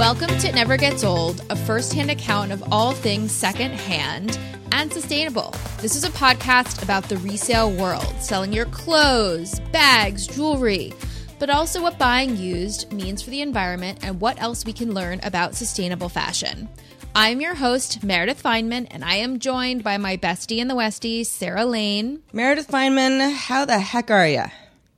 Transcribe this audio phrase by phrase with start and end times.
[0.00, 4.38] Welcome to Never Gets Old, a firsthand account of all things secondhand
[4.72, 5.54] and sustainable.
[5.82, 10.94] This is a podcast about the resale world, selling your clothes, bags, jewelry,
[11.38, 15.20] but also what buying used means for the environment and what else we can learn
[15.22, 16.66] about sustainable fashion.
[17.14, 21.26] I'm your host, Meredith Fineman, and I am joined by my bestie in the Westies,
[21.26, 22.22] Sarah Lane.
[22.32, 24.44] Meredith Fineman, how the heck are you?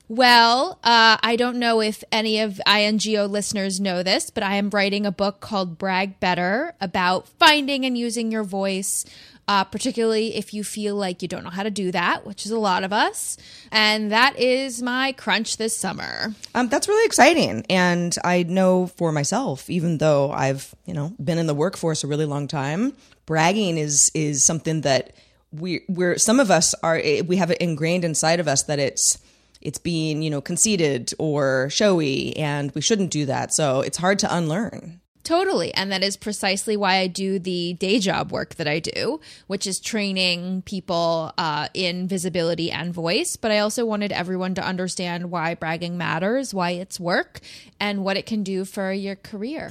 [0.09, 4.69] Well, uh, I don't know if any of INGO listeners know this, but I am
[4.71, 9.07] writing a book called Brag Better about finding and using your voice,
[9.49, 12.53] uh, particularly if you feel like you don't know how to do that, which is
[12.53, 13.39] a lot of us.
[13.71, 16.35] And that is my crunch this summer.
[16.55, 21.39] Um, that's really exciting, and I know for myself, even though I've you know been
[21.39, 22.93] in the workforce a really long time,
[23.25, 25.15] bragging is is something that
[25.53, 29.19] we we're some of us are we have it ingrained inside of us that it's
[29.63, 33.55] it's being, you know, conceited or showy, and we shouldn't do that.
[33.55, 35.01] So it's hard to unlearn.
[35.25, 35.73] Totally.
[35.75, 39.69] And that is precisely why I do the day job work that I do, which
[39.69, 43.37] is training people uh, in visibility and voice.
[43.37, 47.39] But I also wanted everyone to understand why bragging matters, why it's work,
[47.79, 49.71] and what it can do for your career.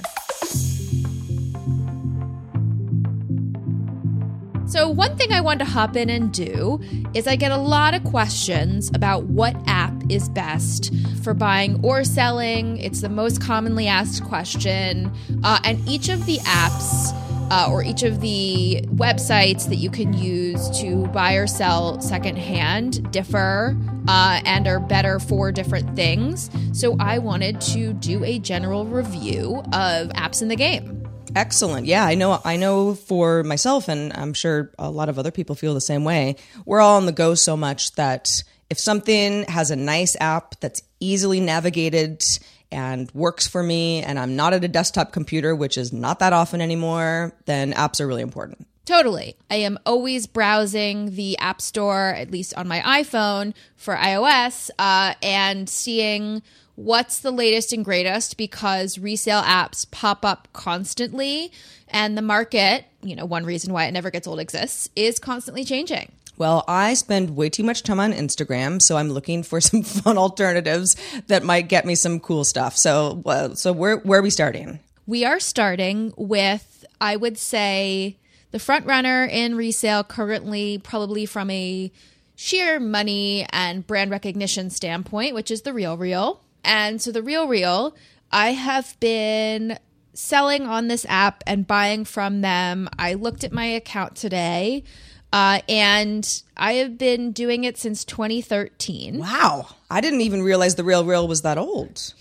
[4.72, 6.80] So, one thing I want to hop in and do
[7.12, 12.04] is I get a lot of questions about what app is best for buying or
[12.04, 12.78] selling.
[12.78, 15.12] It's the most commonly asked question.
[15.44, 17.12] Uh, and each of the apps
[17.50, 23.12] uh, or each of the websites that you can use to buy or sell secondhand
[23.12, 23.76] differ
[24.08, 26.48] uh, and are better for different things.
[26.72, 31.01] So, I wanted to do a general review of apps in the game.
[31.34, 31.86] Excellent.
[31.86, 32.40] Yeah, I know.
[32.44, 36.04] I know for myself, and I'm sure a lot of other people feel the same
[36.04, 36.36] way.
[36.66, 38.28] We're all on the go so much that
[38.70, 42.22] if something has a nice app that's easily navigated
[42.70, 46.32] and works for me, and I'm not at a desktop computer, which is not that
[46.32, 48.66] often anymore, then apps are really important.
[48.84, 49.36] Totally.
[49.48, 55.14] I am always browsing the App Store, at least on my iPhone for iOS, uh,
[55.22, 56.42] and seeing
[56.74, 61.52] what's the latest and greatest because resale apps pop up constantly
[61.88, 65.64] and the market, you know, one reason why it never gets old exists is constantly
[65.64, 66.10] changing.
[66.38, 70.18] Well, I spend way too much time on Instagram, so I'm looking for some fun
[70.18, 70.96] alternatives
[71.28, 72.76] that might get me some cool stuff.
[72.76, 74.80] So, uh, so where where are we starting?
[75.06, 78.16] We are starting with, I would say,
[78.52, 81.90] the front runner in resale currently, probably from a
[82.36, 86.40] sheer money and brand recognition standpoint, which is the Real Real.
[86.64, 87.96] And so the Real Real,
[88.30, 89.78] I have been
[90.14, 92.88] selling on this app and buying from them.
[92.98, 94.84] I looked at my account today.
[95.32, 99.18] Uh, and I have been doing it since 2013.
[99.18, 99.68] Wow.
[99.90, 102.12] I didn't even realize the Real Real was that old.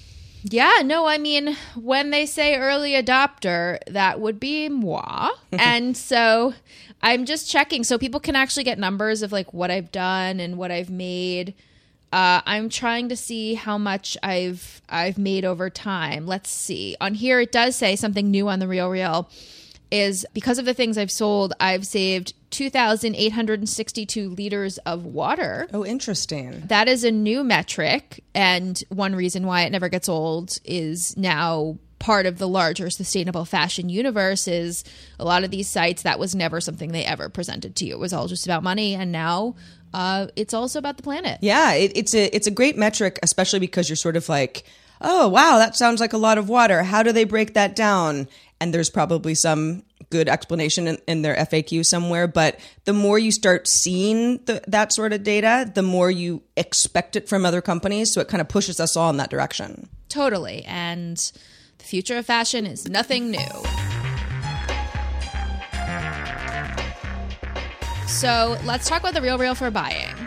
[0.44, 5.29] Yeah, no, I mean, when they say early adopter, that would be moi.
[5.52, 6.53] and so
[7.02, 10.57] I'm just checking so people can actually get numbers of like what I've done and
[10.57, 11.53] what I've made.
[12.12, 16.28] Uh, I'm trying to see how much I've I've made over time.
[16.28, 16.97] Let's see.
[17.00, 19.29] On here, it does say something new on the Real Real.
[19.91, 25.68] Is because of the things I've sold, I've saved 2,862 liters of water.
[25.74, 26.63] Oh, interesting.
[26.68, 28.24] That is a new metric.
[28.34, 33.46] And one reason why it never gets old is now part of the larger sustainable
[33.46, 34.84] fashion universe is
[35.19, 37.94] a lot of these sites that was never something they ever presented to you.
[37.94, 38.96] It was all just about money.
[38.96, 39.55] And now
[39.94, 41.37] uh, it's also about the planet.
[41.41, 44.64] Yeah, it, it's a it's a great metric, especially because you're sort of like,
[44.99, 46.84] oh wow, that sounds like a lot of water.
[46.84, 48.28] How do they break that down?
[48.61, 52.28] And there's probably some good explanation in, in their FAQ somewhere.
[52.28, 57.16] But the more you start seeing the, that sort of data, the more you expect
[57.16, 58.13] it from other companies.
[58.13, 59.90] So it kind of pushes us all in that direction.
[60.09, 60.63] Totally.
[60.66, 61.17] And
[61.79, 63.40] the future of fashion is nothing new.
[68.08, 70.21] So let's talk about the Real Real for buying.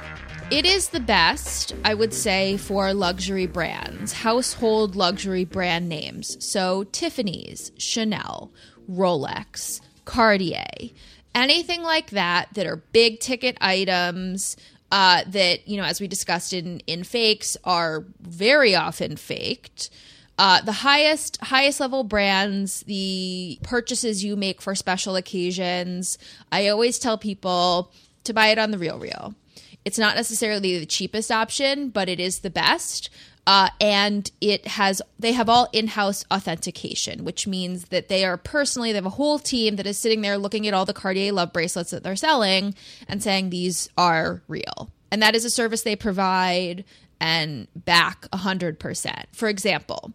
[0.51, 6.37] It is the best, I would say, for luxury brands, household luxury brand names.
[6.45, 8.53] So Tiffany's, Chanel,
[8.89, 10.91] Rolex, Cartier,
[11.35, 14.57] anything like that that are big ticket items
[14.93, 19.91] uh, that you know, as we discussed in in fakes, are very often faked.
[20.39, 26.19] Uh, the highest highest level brands, the purchases you make for special occasions.
[26.53, 27.91] I always tell people
[28.25, 29.35] to buy it on the Real Real.
[29.85, 33.11] It's not necessarily the cheapest option, but it is the best.
[33.47, 38.91] Uh, and it has they have all in-house authentication which means that they are personally
[38.91, 41.53] they have a whole team that is sitting there looking at all the cartier love
[41.53, 42.75] bracelets that they're selling
[43.07, 46.87] and saying these are real and that is a service they provide
[47.21, 50.15] and back 100% for example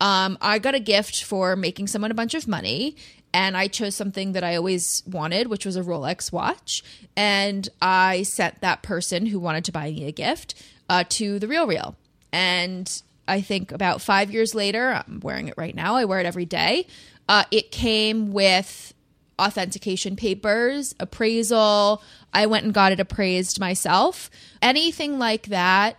[0.00, 2.94] um, i got a gift for making someone a bunch of money
[3.34, 6.82] and I chose something that I always wanted, which was a Rolex watch.
[7.16, 11.48] And I sent that person who wanted to buy me a gift uh, to the
[11.48, 11.96] Real Real.
[12.32, 15.96] And I think about five years later, I'm wearing it right now.
[15.96, 16.86] I wear it every day.
[17.28, 18.92] Uh, it came with
[19.38, 22.02] authentication papers, appraisal.
[22.34, 24.30] I went and got it appraised myself.
[24.60, 25.96] Anything like that,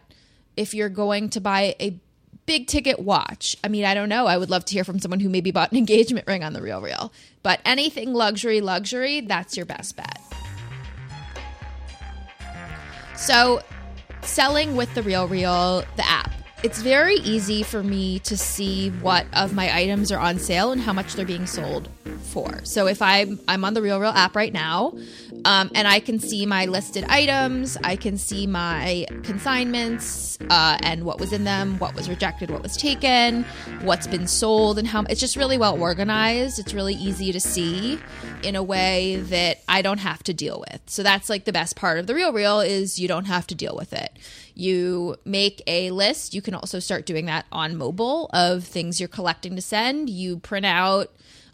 [0.55, 1.99] if you're going to buy a
[2.45, 4.27] big ticket watch, I mean, I don't know.
[4.27, 6.61] I would love to hear from someone who maybe bought an engagement ring on the
[6.61, 7.11] Real Real.
[7.41, 10.19] But anything luxury, luxury, that's your best bet.
[13.15, 13.61] So
[14.21, 16.31] selling with the Real Real, the app.
[16.63, 20.79] It's very easy for me to see what of my items are on sale and
[20.79, 21.89] how much they're being sold
[22.21, 22.61] for.
[22.63, 24.93] So if I'm I'm on the Real Real app right now,
[25.45, 31.03] um, and I can see my listed items, I can see my consignments uh, and
[31.03, 33.43] what was in them, what was rejected, what was taken,
[33.81, 36.59] what's been sold, and how it's just really well organized.
[36.59, 37.99] It's really easy to see
[38.43, 40.81] in a way that I don't have to deal with.
[40.87, 43.55] So that's like the best part of the Real Real is you don't have to
[43.55, 44.17] deal with it.
[44.55, 46.33] You make a list.
[46.33, 50.09] You can also start doing that on mobile of things you're collecting to send.
[50.09, 51.11] You print out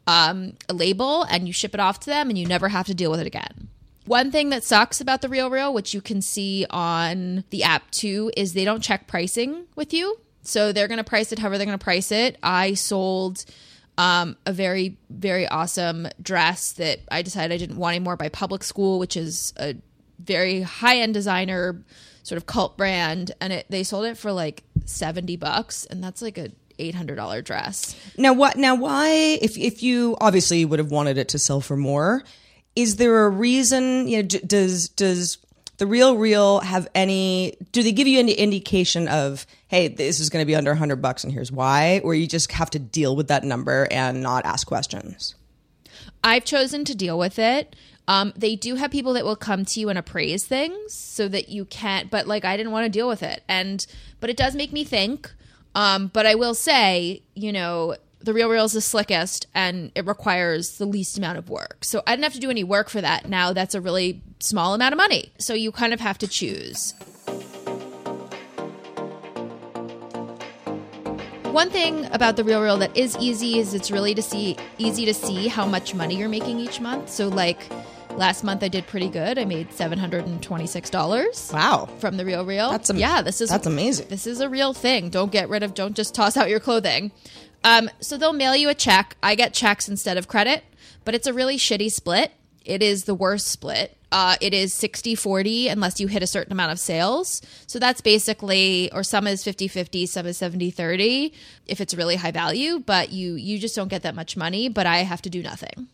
[0.07, 2.93] um, a label and you ship it off to them, and you never have to
[2.93, 3.69] deal with it again.
[4.09, 7.91] One thing that sucks about the Real Real, which you can see on the app
[7.91, 10.19] too, is they don't check pricing with you.
[10.41, 12.35] So they're going to price it however they're going to price it.
[12.41, 13.45] I sold
[13.99, 18.63] um, a very, very awesome dress that I decided I didn't want anymore by Public
[18.63, 19.75] School, which is a
[20.17, 21.83] very high end designer
[22.23, 23.33] sort of cult brand.
[23.39, 25.85] And it, they sold it for like 70 bucks.
[25.85, 27.95] And that's like a $800 dress.
[28.17, 29.09] Now what now why
[29.39, 32.23] if if you obviously would have wanted it to sell for more,
[32.75, 35.37] is there a reason, you know, d- does does
[35.77, 40.29] the real real have any do they give you any indication of hey this is
[40.29, 43.15] going to be under 100 bucks and here's why or you just have to deal
[43.15, 45.35] with that number and not ask questions
[46.23, 47.75] I've chosen to deal with it.
[48.07, 51.49] Um, they do have people that will come to you and appraise things so that
[51.49, 53.43] you can't, but like I didn't want to deal with it.
[53.47, 53.85] And,
[54.19, 55.31] but it does make me think.
[55.75, 60.05] Um, but I will say, you know, the Real Real is the slickest and it
[60.05, 61.77] requires the least amount of work.
[61.83, 63.29] So I didn't have to do any work for that.
[63.29, 65.31] Now that's a really small amount of money.
[65.37, 66.93] So you kind of have to choose.
[71.51, 75.05] One thing about the Real Real that is easy is it's really to see easy
[75.05, 77.09] to see how much money you're making each month.
[77.09, 77.67] So like
[78.11, 79.39] last month I did pretty good.
[79.39, 81.49] I made seven hundred and twenty six dollars.
[81.51, 82.69] wow From the Real Real.
[82.69, 83.21] That's am- yeah.
[83.23, 84.07] This is that's amazing.
[84.09, 85.09] This is a real thing.
[85.09, 85.73] Don't get rid of.
[85.73, 87.11] Don't just toss out your clothing.
[87.63, 89.17] Um, so they'll mail you a check.
[89.21, 90.63] I get checks instead of credit,
[91.03, 92.31] but it's a really shitty split.
[92.65, 93.97] It is the worst split.
[94.11, 97.41] Uh, it is 60 40 unless you hit a certain amount of sales.
[97.67, 101.33] So that's basically, or some is 50 50, some is 70 30
[101.67, 104.87] if it's really high value, but you, you just don't get that much money, but
[104.87, 105.87] I have to do nothing.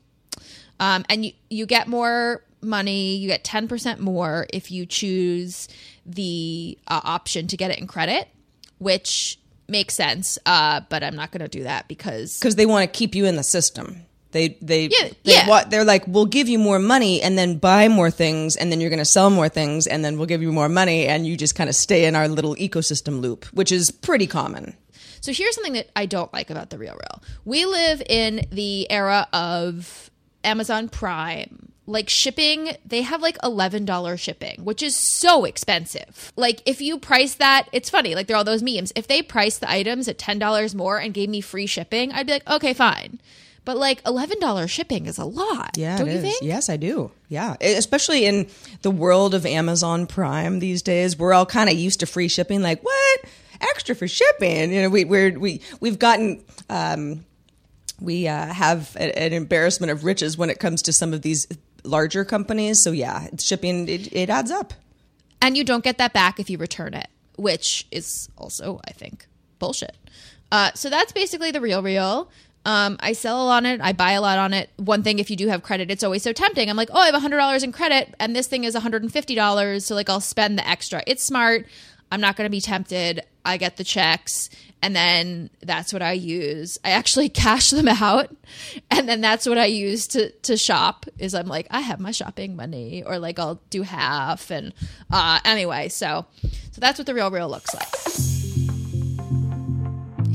[0.79, 5.67] Um, and you, you get more money, you get 10% more if you choose
[6.05, 8.29] the uh, option to get it in credit,
[8.77, 10.38] which makes sense.
[10.45, 13.25] Uh, but I'm not going to do that because because they want to keep you
[13.25, 15.48] in the system they they Yeah, they yeah.
[15.48, 18.81] wa- they're like we'll give you more money and then buy more things and then
[18.81, 21.38] you're going to sell more things and then we'll give you more money and you
[21.38, 24.75] just kind of stay in our little ecosystem loop which is pretty common
[25.22, 27.24] So here's something that I don't like about the Real Real.
[27.45, 30.12] We live in the era of
[30.43, 31.72] Amazon Prime.
[31.88, 36.32] Like shipping, they have like $11 shipping, which is so expensive.
[36.36, 38.92] Like if you price that, it's funny, like there are all those memes.
[38.96, 42.34] If they priced the items at $10 more and gave me free shipping, I'd be
[42.34, 43.22] like, okay, fine.
[43.65, 45.77] But like $11 shipping is a lot.
[45.77, 46.24] Yeah, Don't it you is.
[46.24, 46.42] think?
[46.42, 47.12] Yes, I do.
[47.30, 48.48] Yeah, especially in
[48.84, 52.62] the world of Amazon Prime these days, we're all kind of used to free shipping.
[52.62, 53.20] Like, what
[53.62, 54.72] extra for shipping?
[54.72, 56.44] You know, we we're, we we've gotten.
[56.70, 57.25] Um,
[58.01, 61.48] we uh, have a, an embarrassment of riches when it comes to some of these
[61.86, 62.84] larger companies.
[62.84, 64.74] So yeah, shipping it, it adds up.
[65.42, 69.27] and you don't get that back if you return it, which is also, I think,
[69.60, 69.96] bullshit.
[70.51, 72.30] Uh, so that's basically the real real.
[72.65, 73.80] Um, I sell a lot on it.
[73.82, 74.72] I buy a lot on it.
[74.77, 76.68] One thing, if you do have credit, it's always so tempting.
[76.68, 79.82] I'm like, oh, I have $100 in credit and this thing is $150.
[79.84, 81.04] So, like, I'll spend the extra.
[81.06, 81.68] It's smart.
[82.12, 83.22] I'm not going to be tempted.
[83.44, 84.50] I get the checks
[84.86, 86.77] and then that's what I use.
[86.86, 88.30] I actually cash them out
[88.92, 92.12] and then that's what I use to to shop is I'm like I have my
[92.12, 94.74] shopping money or like I'll do half and
[95.12, 98.35] uh anyway, so so that's what the real real looks like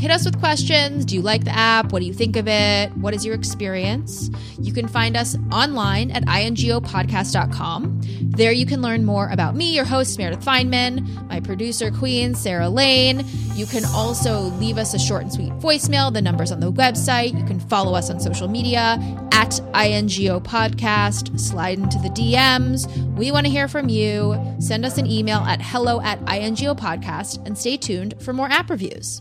[0.01, 1.05] hit us with questions.
[1.05, 1.93] Do you like the app?
[1.93, 2.91] What do you think of it?
[2.97, 4.31] What is your experience?
[4.59, 8.01] You can find us online at ingopodcast.com.
[8.31, 12.71] There you can learn more about me, your host, Meredith Fineman, my producer, Queen, Sarah
[12.71, 13.27] Lane.
[13.53, 16.11] You can also leave us a short and sweet voicemail.
[16.11, 17.39] The number's on the website.
[17.39, 18.97] You can follow us on social media
[19.33, 21.39] at INGO Podcast.
[21.39, 22.89] Slide into the DMs.
[23.19, 24.43] We want to hear from you.
[24.61, 28.71] Send us an email at hello at INGO Podcast and stay tuned for more app
[28.71, 29.21] reviews.